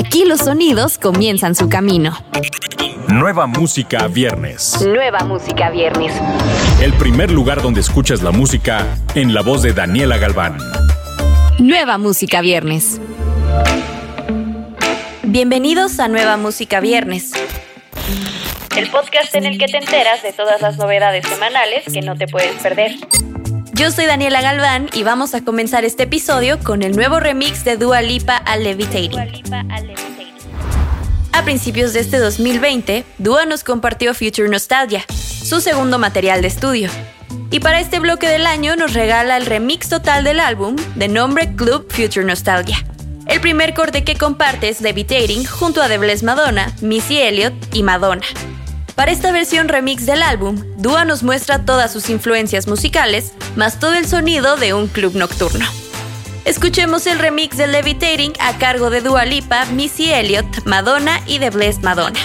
Aquí 0.00 0.24
los 0.24 0.40
sonidos 0.40 0.96
comienzan 0.96 1.54
su 1.54 1.68
camino. 1.68 2.16
Nueva 3.08 3.46
música 3.46 4.08
viernes. 4.08 4.80
Nueva 4.80 5.18
música 5.24 5.68
viernes. 5.68 6.14
El 6.80 6.94
primer 6.94 7.30
lugar 7.30 7.60
donde 7.60 7.82
escuchas 7.82 8.22
la 8.22 8.30
música 8.30 8.86
en 9.14 9.34
la 9.34 9.42
voz 9.42 9.62
de 9.62 9.74
Daniela 9.74 10.16
Galván. 10.16 10.56
Nueva 11.58 11.98
música 11.98 12.40
viernes. 12.40 12.98
Bienvenidos 15.22 16.00
a 16.00 16.08
Nueva 16.08 16.38
Música 16.38 16.80
Viernes. 16.80 17.32
El 18.78 18.88
podcast 18.90 19.34
en 19.34 19.44
el 19.44 19.58
que 19.58 19.66
te 19.66 19.76
enteras 19.76 20.22
de 20.22 20.32
todas 20.32 20.62
las 20.62 20.78
novedades 20.78 21.26
semanales 21.26 21.84
que 21.92 22.00
no 22.00 22.16
te 22.16 22.26
puedes 22.26 22.54
perder. 22.62 22.92
Yo 23.80 23.90
soy 23.90 24.04
Daniela 24.04 24.42
Galván 24.42 24.90
y 24.92 25.04
vamos 25.04 25.32
a 25.32 25.42
comenzar 25.42 25.86
este 25.86 26.02
episodio 26.02 26.58
con 26.58 26.82
el 26.82 26.94
nuevo 26.94 27.18
remix 27.18 27.64
de 27.64 27.78
Dua 27.78 28.02
Lipa 28.02 28.36
a 28.36 28.58
Levitating. 28.58 29.18
A 31.32 31.44
principios 31.44 31.94
de 31.94 32.00
este 32.00 32.18
2020, 32.18 33.06
Dua 33.16 33.46
nos 33.46 33.64
compartió 33.64 34.12
Future 34.12 34.50
Nostalgia, 34.50 35.02
su 35.08 35.62
segundo 35.62 35.98
material 35.98 36.42
de 36.42 36.48
estudio. 36.48 36.90
Y 37.50 37.60
para 37.60 37.80
este 37.80 38.00
bloque 38.00 38.28
del 38.28 38.46
año 38.46 38.76
nos 38.76 38.92
regala 38.92 39.38
el 39.38 39.46
remix 39.46 39.88
total 39.88 40.24
del 40.24 40.40
álbum, 40.40 40.76
de 40.96 41.08
nombre 41.08 41.54
Club 41.56 41.90
Future 41.90 42.26
Nostalgia. 42.26 42.84
El 43.28 43.40
primer 43.40 43.72
corte 43.72 44.04
que 44.04 44.14
comparte 44.14 44.68
es 44.68 44.82
Levitating 44.82 45.46
junto 45.46 45.80
a 45.80 45.88
The 45.88 45.96
Bless 45.96 46.22
Madonna, 46.22 46.70
Missy 46.82 47.16
Elliott 47.16 47.54
y 47.72 47.82
Madonna. 47.82 48.26
Para 49.00 49.12
esta 49.12 49.32
versión 49.32 49.68
remix 49.68 50.04
del 50.04 50.22
álbum, 50.22 50.62
Dua 50.76 51.06
nos 51.06 51.22
muestra 51.22 51.64
todas 51.64 51.90
sus 51.90 52.10
influencias 52.10 52.66
musicales, 52.66 53.32
más 53.56 53.80
todo 53.80 53.94
el 53.94 54.06
sonido 54.06 54.56
de 54.58 54.74
un 54.74 54.88
club 54.88 55.16
nocturno. 55.16 55.64
Escuchemos 56.44 57.06
el 57.06 57.18
remix 57.18 57.56
de 57.56 57.66
Levitating 57.66 58.34
a 58.38 58.58
cargo 58.58 58.90
de 58.90 59.00
Dua 59.00 59.24
Lipa, 59.24 59.64
Missy 59.72 60.12
Elliott, 60.12 60.66
Madonna 60.66 61.18
y 61.26 61.38
The 61.38 61.48
Bless 61.48 61.80
Madonna. 61.80 62.20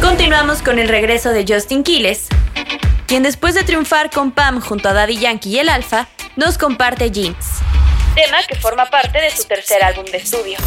Continuamos 0.00 0.62
con 0.62 0.78
el 0.78 0.88
regreso 0.88 1.32
de 1.32 1.44
Justin 1.46 1.82
Quiles, 1.82 2.28
quien 3.06 3.22
después 3.22 3.54
de 3.54 3.64
triunfar 3.64 4.10
con 4.10 4.30
Pam 4.30 4.60
junto 4.60 4.88
a 4.88 4.92
Daddy 4.92 5.18
Yankee 5.18 5.50
y 5.50 5.58
el 5.58 5.68
Alfa, 5.68 6.08
nos 6.36 6.58
comparte 6.58 7.10
Jeans, 7.10 7.60
tema 8.14 8.38
que 8.48 8.56
forma 8.56 8.86
parte 8.86 9.20
de 9.20 9.30
su 9.30 9.44
tercer 9.44 9.84
álbum 9.84 10.04
de 10.06 10.18
estudio. 10.18 10.58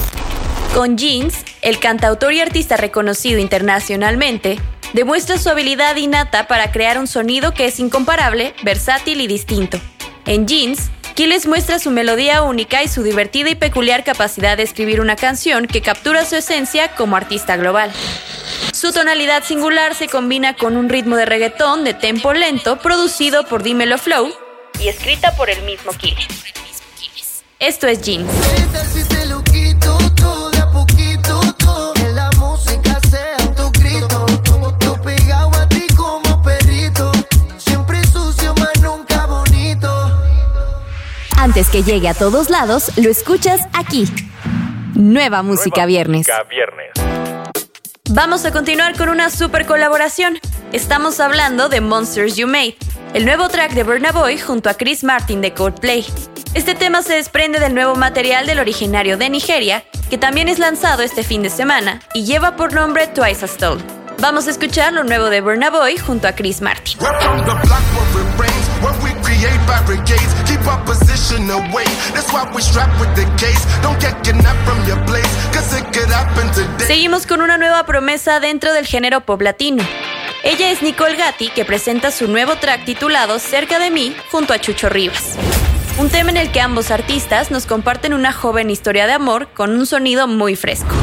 Con 0.74 0.98
Jeans, 0.98 1.44
el 1.62 1.80
cantautor 1.80 2.34
y 2.34 2.42
artista 2.42 2.78
reconocido 2.78 3.40
internacionalmente 3.40 4.60
demuestra 4.94 5.38
su 5.38 5.50
habilidad 5.50 5.96
innata 5.96 6.48
para 6.48 6.72
crear 6.72 7.00
un 7.00 7.08
sonido 7.08 7.54
que 7.54 7.66
es 7.66 7.80
incomparable, 7.80 8.54
versátil 8.64 9.22
y 9.22 9.28
distinto. 9.28 9.80
En 10.26 10.48
Jeans, 10.48 10.92
Quiles 11.16 11.48
muestra 11.48 11.80
su 11.80 11.90
melodía 11.90 12.44
única 12.44 12.84
y 12.84 12.88
su 12.88 13.02
divertida 13.02 13.50
y 13.50 13.56
peculiar 13.56 14.04
capacidad 14.04 14.56
de 14.56 14.62
escribir 14.62 15.02
una 15.02 15.16
canción 15.16 15.66
que 15.66 15.82
captura 15.82 16.24
su 16.26 16.36
esencia 16.36 16.90
como 16.90 17.16
artista 17.16 17.58
global. 17.58 17.92
Su 18.78 18.94
tonalidad 18.94 19.44
singular 19.44 19.96
se 19.96 20.08
combina 20.08 20.56
con 20.56 20.78
un 20.78 20.88
ritmo 20.88 21.16
de 21.16 21.26
reggaetón 21.26 21.84
de 21.84 21.96
tempo 21.96 22.32
lento 22.34 22.78
producido 22.78 23.44
por 23.48 23.64
Dimelo 23.64 23.98
Flow 23.98 24.32
y 24.80 24.88
escrita 24.88 25.36
por 25.36 25.50
el 25.50 25.64
mismo 25.64 25.94
Quiles. 25.94 26.28
Esto 27.58 27.88
es 27.88 28.04
Jeans. 28.04 28.30
Antes 41.36 41.70
que 41.70 41.82
llegue 41.82 42.10
a 42.10 42.14
todos 42.14 42.52
lados, 42.52 42.92
lo 42.98 43.10
escuchas 43.10 43.62
aquí. 43.74 44.06
Nueva 44.94 45.42
Música 45.42 45.88
Viernes. 45.88 46.28
Vamos 48.12 48.46
a 48.46 48.52
continuar 48.52 48.96
con 48.96 49.10
una 49.10 49.30
super 49.30 49.66
colaboración. 49.66 50.40
Estamos 50.72 51.20
hablando 51.20 51.68
de 51.68 51.82
Monsters 51.82 52.38
You 52.38 52.48
Made, 52.48 52.78
el 53.14 53.26
nuevo 53.26 53.50
track 53.50 53.74
de 53.74 53.84
Burna 53.84 54.14
Boy 54.14 54.38
junto 54.38 54.70
a 54.70 54.76
Chris 54.76 55.04
Martin 55.04 55.42
de 55.42 55.54
Coldplay. 55.54 56.06
Este 56.54 56.74
tema 56.74 57.02
se 57.02 57.16
desprende 57.16 57.60
del 57.60 57.76
nuevo 57.76 57.96
material 57.96 58.46
del 58.46 58.60
originario 58.60 59.18
de 59.18 59.30
Nigeria, 59.30 59.84
que 60.10 60.18
también 60.18 60.48
es 60.48 60.58
lanzado 60.58 61.04
este 61.04 61.24
fin 61.24 61.44
de 61.44 61.50
semana 61.50 62.00
y 62.14 62.24
lleva 62.24 62.56
por 62.56 62.72
nombre 62.72 63.08
Twice 63.08 63.44
as 63.44 63.58
Tall. 63.58 63.84
Vamos 64.20 64.48
a 64.48 64.52
escuchar 64.52 64.94
lo 64.94 65.04
nuevo 65.04 65.26
de 65.26 65.42
Burna 65.42 65.70
Boy 65.70 65.98
junto 65.98 66.30
a 66.30 66.32
Chris 66.32 66.62
Martin. 66.62 66.98
Seguimos 76.86 77.28
con 77.28 77.42
una 77.42 77.58
nueva 77.58 77.86
promesa 77.86 78.40
dentro 78.40 78.74
del 78.74 78.88
género 78.88 79.22
pop 79.22 79.42
latino. 79.42 79.84
Ella 80.44 80.72
es 80.72 80.82
Nicole 80.82 81.16
Gatti, 81.16 81.50
que 81.50 81.66
presenta 81.66 82.12
su 82.12 82.28
nuevo 82.28 82.56
track 82.56 82.86
titulado 82.86 83.38
Cerca 83.40 83.80
de 83.80 83.92
mí 83.92 84.16
junto 84.32 84.54
a 84.54 84.60
Chucho 84.60 84.90
Rivas. 84.90 85.38
Un 86.00 86.10
tema 86.10 86.30
en 86.30 86.38
el 86.38 86.52
que 86.52 86.62
ambos 86.62 86.92
artistas 86.92 87.52
nos 87.52 87.66
comparten 87.66 88.14
una 88.14 88.32
joven 88.32 88.70
historia 88.70 89.08
de 89.08 89.14
amor 89.14 89.50
con 89.54 89.72
un 89.72 89.86
sonido 89.86 90.28
muy 90.28 90.56
fresco. 90.56 90.96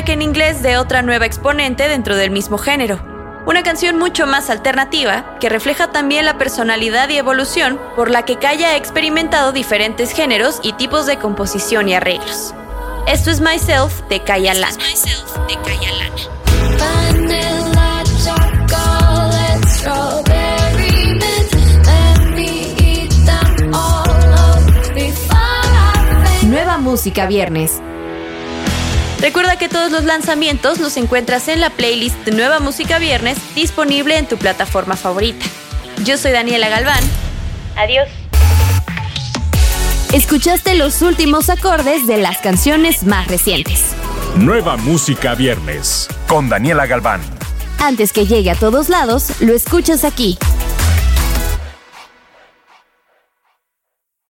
Track 0.00 0.08
en 0.10 0.22
inglés 0.22 0.62
de 0.62 0.78
otra 0.78 1.02
nueva 1.02 1.26
exponente 1.26 1.86
dentro 1.86 2.16
del 2.16 2.30
mismo 2.30 2.56
género. 2.56 3.02
Una 3.46 3.62
canción 3.62 3.98
mucho 3.98 4.26
más 4.26 4.48
alternativa 4.48 5.38
que 5.40 5.50
refleja 5.50 5.90
también 5.90 6.24
la 6.24 6.38
personalidad 6.38 7.10
y 7.10 7.18
evolución 7.18 7.78
por 7.96 8.10
la 8.10 8.24
que 8.24 8.36
Kaya 8.36 8.68
ha 8.68 8.76
experimentado 8.76 9.52
diferentes 9.52 10.12
géneros 10.12 10.60
y 10.62 10.72
tipos 10.72 11.04
de 11.04 11.18
composición 11.18 11.88
y 11.88 11.94
arreglos. 11.94 12.54
Esto 13.08 13.30
es 13.30 13.40
Myself 13.42 14.00
de 14.08 14.22
Kaya 14.22 14.54
Lana. 14.54 14.76
Nueva 26.46 26.78
Música 26.78 27.26
Viernes. 27.26 27.82
Recuerda 29.20 29.58
que 29.58 29.68
todos 29.68 29.92
los 29.92 30.04
lanzamientos 30.04 30.78
los 30.78 30.96
encuentras 30.96 31.48
en 31.48 31.60
la 31.60 31.68
playlist 31.68 32.16
de 32.24 32.32
Nueva 32.32 32.58
Música 32.58 32.98
Viernes 32.98 33.36
disponible 33.54 34.16
en 34.16 34.26
tu 34.26 34.38
plataforma 34.38 34.96
favorita. 34.96 35.44
Yo 36.04 36.16
soy 36.16 36.32
Daniela 36.32 36.70
Galván. 36.70 37.04
Adiós. 37.76 38.08
Escuchaste 40.14 40.74
los 40.74 41.02
últimos 41.02 41.50
acordes 41.50 42.06
de 42.06 42.16
las 42.16 42.38
canciones 42.38 43.04
más 43.04 43.28
recientes. 43.28 43.84
Nueva 44.36 44.78
música 44.78 45.34
viernes 45.34 46.08
con 46.26 46.48
Daniela 46.48 46.86
Galván. 46.86 47.20
Antes 47.78 48.14
que 48.14 48.26
llegue 48.26 48.50
a 48.50 48.54
todos 48.54 48.88
lados, 48.88 49.40
lo 49.40 49.52
escuchas 49.52 50.04
aquí. 50.04 50.38